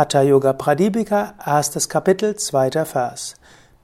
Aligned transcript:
Hatha 0.00 0.22
Yoga 0.22 0.54
Pradipika, 0.54 1.34
erstes 1.44 1.90
Kapitel, 1.90 2.34
zweiter 2.36 2.86
Vers. 2.86 3.34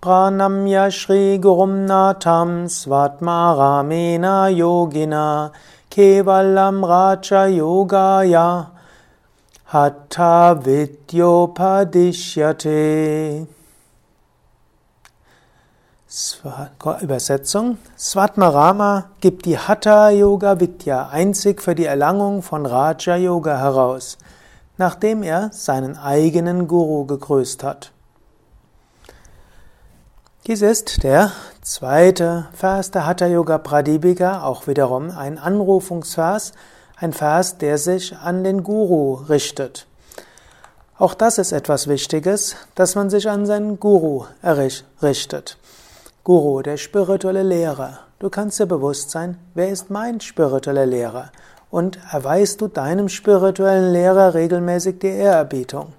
Pranamya 0.01 0.91
Shri 0.91 1.39
Gurum 1.39 1.85
Natham 1.85 2.69
Svatmaramena 2.69 4.49
Yogina 4.49 5.53
Kevalam 5.91 6.83
Raja 6.83 7.51
Yogaya 7.51 8.71
Hatha 9.67 10.59
Vidyopadishyate 10.65 13.47
Übersetzung. 17.03 17.77
Svatmarama 17.99 19.11
gibt 19.21 19.45
die 19.45 19.59
Hatha 19.59 20.09
Yoga 20.09 20.61
Vidya 20.61 21.11
einzig 21.11 21.61
für 21.61 21.75
die 21.75 21.85
Erlangung 21.85 22.41
von 22.41 22.65
Raja 22.65 23.17
Yoga 23.17 23.59
heraus 23.59 24.17
nachdem 24.79 25.23
er 25.23 25.51
seinen 25.53 25.97
eigenen 25.97 26.69
Guru 26.69 27.05
gegrüßt 27.05 27.63
hat. 27.65 27.93
Dies 30.47 30.63
ist 30.63 31.03
der 31.03 31.33
zweite 31.63 32.47
Vers 32.53 32.93
der 32.93 33.07
Hatha 33.07 33.27
Yoga 33.27 33.59
Pradipika, 33.59 34.45
auch 34.45 34.69
wiederum 34.69 35.11
ein 35.11 35.39
Anrufungsvers, 35.39 36.53
ein 36.97 37.13
Vers, 37.13 37.59
der 37.59 37.79
sich 37.79 38.17
an 38.17 38.45
den 38.45 38.63
Guru 38.63 39.15
richtet. 39.29 39.87
Auch 40.99 41.15
das 41.15 41.39
ist 41.39 41.53
etwas 41.53 41.89
Wichtiges, 41.89 42.57
dass 42.75 42.95
man 42.95 43.11
sich 43.11 43.29
an 43.29 43.45
seinen 43.45 43.81
Guru 43.81 44.25
richtet. 45.03 45.59
Guru, 46.25 46.63
der 46.63 46.77
spirituelle 46.77 47.43
Lehrer. 47.43 47.99
Du 48.19 48.31
kannst 48.31 48.59
dir 48.59 48.67
bewusst 48.67 49.11
sein, 49.11 49.37
wer 49.55 49.69
ist 49.69 49.91
mein 49.91 50.21
spiritueller 50.21 50.87
Lehrer? 50.87 51.33
Und 51.71 51.99
erweist 52.13 52.61
du 52.61 52.69
deinem 52.69 53.09
spirituellen 53.09 53.93
Lehrer 53.93 54.35
regelmäßig 54.35 54.99
die 54.99 55.09
Ehrerbietung. 55.09 55.93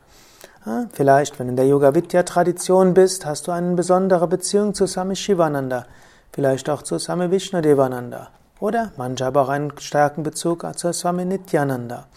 Vielleicht, 0.91 1.39
wenn 1.39 1.47
du 1.47 1.51
in 1.51 1.57
der 1.57 1.67
Yoga 1.67 1.95
Vidya 1.95 2.23
Tradition 2.23 2.93
bist, 2.93 3.25
hast 3.25 3.47
du 3.47 3.51
eine 3.51 3.75
besondere 3.75 4.27
Beziehung 4.27 4.73
zu 4.73 4.85
Swami 4.85 5.15
Shivananda, 5.15 5.85
vielleicht 6.33 6.69
auch 6.69 6.81
zu 6.81 6.99
Swami 6.99 7.31
Vishnudevananda 7.31 8.29
oder 8.59 8.91
manche 8.97 9.25
haben 9.25 9.37
auch 9.37 9.49
einen 9.49 9.77
starken 9.77 10.23
Bezug 10.23 10.65
zu 10.77 10.91
Swami 10.91 11.25
Nityananda. 11.25 12.07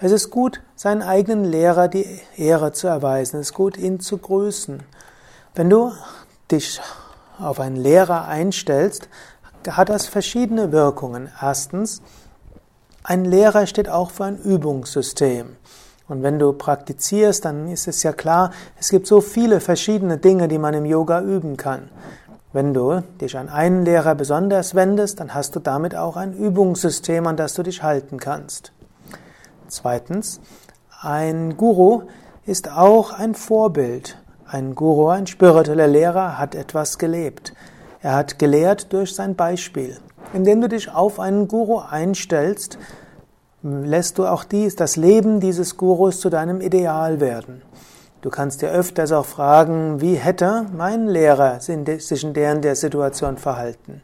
Es 0.00 0.10
ist 0.10 0.30
gut, 0.30 0.60
seinen 0.74 1.02
eigenen 1.02 1.44
Lehrer 1.44 1.88
die 1.88 2.20
Ehre 2.36 2.72
zu 2.72 2.88
erweisen. 2.88 3.38
Es 3.38 3.50
ist 3.50 3.54
gut, 3.54 3.76
ihn 3.76 4.00
zu 4.00 4.18
grüßen. 4.18 4.82
Wenn 5.54 5.70
du 5.70 5.92
dich 6.50 6.80
auf 7.38 7.60
einen 7.60 7.76
Lehrer 7.76 8.26
einstellst, 8.26 9.08
hat 9.68 9.90
das 9.90 10.06
verschiedene 10.06 10.72
Wirkungen. 10.72 11.30
Erstens, 11.40 12.02
ein 13.04 13.24
Lehrer 13.24 13.66
steht 13.66 13.88
auch 13.88 14.10
für 14.10 14.24
ein 14.24 14.38
Übungssystem. 14.38 15.56
Und 16.08 16.22
wenn 16.22 16.38
du 16.38 16.52
praktizierst, 16.52 17.44
dann 17.44 17.68
ist 17.68 17.88
es 17.88 18.02
ja 18.02 18.12
klar, 18.12 18.50
es 18.78 18.90
gibt 18.90 19.06
so 19.06 19.20
viele 19.20 19.60
verschiedene 19.60 20.18
Dinge, 20.18 20.46
die 20.48 20.58
man 20.58 20.74
im 20.74 20.84
Yoga 20.84 21.20
üben 21.20 21.56
kann. 21.56 21.88
Wenn 22.52 22.74
du 22.74 23.02
dich 23.20 23.36
an 23.38 23.48
einen 23.48 23.84
Lehrer 23.84 24.14
besonders 24.14 24.74
wendest, 24.74 25.20
dann 25.20 25.32
hast 25.34 25.56
du 25.56 25.60
damit 25.60 25.96
auch 25.96 26.16
ein 26.16 26.34
Übungssystem, 26.34 27.26
an 27.26 27.36
das 27.36 27.54
du 27.54 27.62
dich 27.62 27.82
halten 27.82 28.18
kannst. 28.18 28.72
Zweitens, 29.68 30.40
ein 31.00 31.56
Guru 31.56 32.02
ist 32.44 32.70
auch 32.70 33.12
ein 33.12 33.34
Vorbild. 33.34 34.18
Ein 34.46 34.74
Guru, 34.74 35.08
ein 35.08 35.26
spiritueller 35.26 35.88
Lehrer 35.88 36.36
hat 36.36 36.54
etwas 36.54 36.98
gelebt. 36.98 37.54
Er 38.00 38.14
hat 38.14 38.38
gelehrt 38.38 38.92
durch 38.92 39.14
sein 39.14 39.34
Beispiel. 39.34 39.98
Indem 40.32 40.60
du 40.62 40.68
dich 40.68 40.90
auf 40.90 41.20
einen 41.20 41.46
Guru 41.46 41.78
einstellst, 41.78 42.78
lässt 43.62 44.18
du 44.18 44.26
auch 44.26 44.44
dies, 44.44 44.76
das 44.76 44.96
Leben 44.96 45.40
dieses 45.40 45.76
Gurus 45.76 46.20
zu 46.20 46.30
deinem 46.30 46.60
Ideal 46.60 47.20
werden. 47.20 47.62
Du 48.22 48.30
kannst 48.30 48.62
dir 48.62 48.70
öfters 48.70 49.12
auch 49.12 49.26
fragen, 49.26 50.00
wie 50.00 50.14
hätte 50.14 50.66
mein 50.76 51.06
Lehrer 51.06 51.60
sich 51.60 52.24
in 52.24 52.34
der, 52.34 52.52
in 52.52 52.62
der 52.62 52.76
Situation 52.76 53.36
verhalten? 53.36 54.00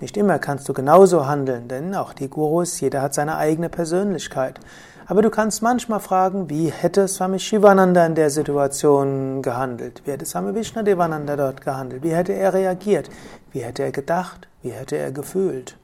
Nicht 0.00 0.16
immer 0.16 0.38
kannst 0.38 0.68
du 0.68 0.72
genauso 0.72 1.26
handeln, 1.26 1.68
denn 1.68 1.94
auch 1.94 2.14
die 2.14 2.30
Gurus, 2.30 2.80
jeder 2.80 3.02
hat 3.02 3.12
seine 3.12 3.36
eigene 3.36 3.68
Persönlichkeit. 3.68 4.58
Aber 5.10 5.22
du 5.22 5.30
kannst 5.30 5.60
manchmal 5.60 5.98
fragen, 5.98 6.48
wie 6.50 6.68
hätte 6.68 7.08
Swami 7.08 7.40
Shivananda 7.40 8.06
in 8.06 8.14
der 8.14 8.30
Situation 8.30 9.42
gehandelt? 9.42 10.02
Wie 10.04 10.12
hätte 10.12 10.24
Swami 10.24 10.54
Vishnadevananda 10.54 11.34
dort 11.34 11.62
gehandelt? 11.62 12.04
Wie 12.04 12.14
hätte 12.14 12.32
er 12.32 12.54
reagiert? 12.54 13.10
Wie 13.50 13.58
hätte 13.58 13.82
er 13.82 13.90
gedacht? 13.90 14.46
Wie 14.62 14.70
hätte 14.70 14.96
er 14.96 15.10
gefühlt? 15.10 15.76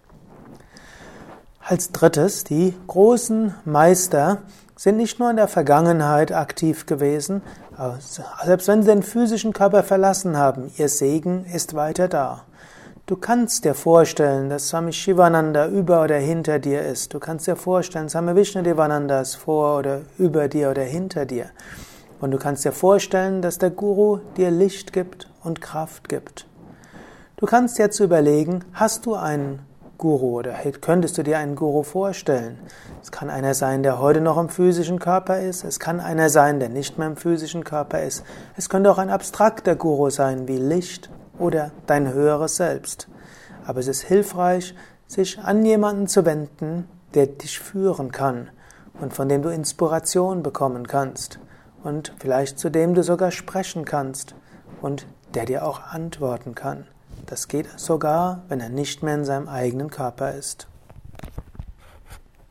Als 1.61 1.91
drittes, 1.91 2.45
die 2.45 2.73
großen 2.87 3.53
Meister 3.65 4.43
sind 4.77 4.97
nicht 4.97 5.19
nur 5.19 5.29
in 5.31 5.37
der 5.37 5.49
Vergangenheit 5.49 6.31
aktiv 6.31 6.87
gewesen, 6.87 7.43
selbst 7.99 8.69
wenn 8.69 8.83
sie 8.83 8.91
den 8.91 9.03
physischen 9.03 9.53
Körper 9.53 9.83
verlassen 9.83 10.37
haben, 10.37 10.71
ihr 10.77 10.89
Segen 10.89 11.47
ist 11.47 11.75
weiter 11.75 12.07
da. 12.07 12.45
Du 13.09 13.15
kannst 13.15 13.65
dir 13.65 13.75
vorstellen, 13.75 14.51
dass 14.51 14.67
Swami 14.67 14.93
Shivananda 14.93 15.69
über 15.69 16.03
oder 16.03 16.17
hinter 16.17 16.59
dir 16.59 16.83
ist. 16.83 17.15
Du 17.15 17.21
kannst 17.21 17.47
dir 17.47 17.55
vorstellen, 17.55 18.09
Swami 18.09 18.35
Vishnudevananda 18.35 19.21
ist 19.21 19.37
vor 19.37 19.79
oder 19.79 20.01
über 20.19 20.49
dir 20.49 20.73
oder 20.73 20.83
hinter 20.83 21.25
dir. 21.25 21.51
Und 22.21 22.33
du 22.33 22.39
kannst 22.39 22.65
dir 22.65 22.73
vorstellen, 22.73 23.43
dass 23.43 23.59
der 23.59 23.71
Guru 23.71 24.19
dir 24.37 24.51
Licht 24.51 24.93
gibt 24.93 25.31
und 25.45 25.61
Kraft 25.61 26.09
gibt. 26.09 26.49
Du 27.37 27.47
kannst 27.47 27.79
jetzt 27.79 28.01
überlegen, 28.01 28.65
hast 28.73 29.07
du 29.07 29.15
einen 29.15 29.61
Guru 29.99 30.39
oder 30.39 30.57
könntest 30.81 31.17
du 31.17 31.23
dir 31.23 31.39
einen 31.39 31.55
Guru 31.55 31.85
vorstellen? 31.85 32.59
Es 33.05 33.13
kann 33.13 33.31
einer 33.31 33.55
sein, 33.55 33.85
der 33.85 34.01
heute 34.01 34.21
noch 34.21 34.37
im 34.37 34.49
physischen 34.49 34.99
Körper 34.99 35.39
ist. 35.39 35.63
Es 35.63 35.79
kann 35.79 36.01
einer 36.01 36.29
sein, 36.29 36.59
der 36.59 36.71
nicht 36.71 36.99
mehr 36.99 37.07
im 37.07 37.17
physischen 37.17 37.63
Körper 37.63 38.03
ist. 38.03 38.25
Es 38.57 38.69
könnte 38.69 38.91
auch 38.91 38.99
ein 38.99 39.11
abstrakter 39.11 39.77
Guru 39.77 40.11
sein, 40.11 40.49
wie 40.49 40.59
Licht 40.59 41.09
oder 41.39 41.73
dein 41.87 42.13
höheres 42.13 42.57
Selbst. 42.57 43.09
Aber 43.67 43.81
es 43.81 43.89
ist 43.89 44.03
hilfreich, 44.03 44.75
sich 45.07 45.39
an 45.39 45.65
jemanden 45.65 46.09
zu 46.09 46.25
wenden, 46.25 46.89
der 47.15 47.27
dich 47.27 47.59
führen 47.59 48.13
kann 48.13 48.51
und 49.01 49.13
von 49.13 49.29
dem 49.29 49.43
du 49.43 49.49
Inspiration 49.49 50.43
bekommen 50.43 50.87
kannst 50.87 51.39
und 51.83 52.13
vielleicht 52.19 52.59
zu 52.59 52.71
dem 52.71 52.95
du 52.95 53.03
sogar 53.03 53.31
sprechen 53.31 53.85
kannst 53.85 54.35
und 54.81 55.07
der 55.35 55.45
dir 55.45 55.65
auch 55.65 55.81
antworten 55.81 56.55
kann. 56.55 56.87
Das 57.27 57.49
geht 57.49 57.69
sogar, 57.79 58.43
wenn 58.49 58.61
er 58.61 58.69
nicht 58.69 59.03
mehr 59.03 59.15
in 59.15 59.25
seinem 59.25 59.49
eigenen 59.49 59.91
Körper 59.91 60.33
ist. 60.35 60.69